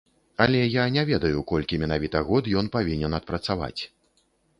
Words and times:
Але 0.43 0.59
я 0.59 0.85
не 0.95 1.01
ведаю, 1.09 1.43
колькі 1.51 1.79
менавіта 1.83 2.21
год 2.29 2.49
ён 2.61 2.71
павінен 2.77 3.11
адпрацаваць. 3.19 3.81